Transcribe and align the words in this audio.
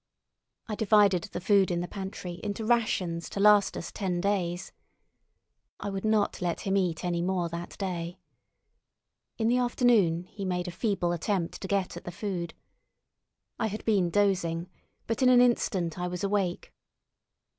I 0.67 0.73
divided 0.73 1.25
the 1.25 1.39
food 1.39 1.69
in 1.69 1.81
the 1.81 1.87
pantry, 1.87 2.39
into 2.43 2.65
rations 2.65 3.29
to 3.29 3.39
last 3.39 3.77
us 3.77 3.91
ten 3.91 4.19
days. 4.19 4.71
I 5.79 5.91
would 5.91 6.05
not 6.05 6.41
let 6.41 6.61
him 6.61 6.75
eat 6.75 7.05
any 7.05 7.21
more 7.21 7.49
that 7.49 7.77
day. 7.77 8.17
In 9.37 9.47
the 9.47 9.59
afternoon 9.59 10.23
he 10.23 10.43
made 10.43 10.67
a 10.67 10.71
feeble 10.71 11.13
effort 11.13 11.51
to 11.51 11.67
get 11.67 11.95
at 11.97 12.03
the 12.05 12.11
food. 12.11 12.55
I 13.59 13.67
had 13.67 13.85
been 13.85 14.09
dozing, 14.09 14.71
but 15.05 15.21
in 15.21 15.29
an 15.29 15.39
instant 15.39 15.99
I 15.99 16.07
was 16.07 16.23
awake. 16.23 16.73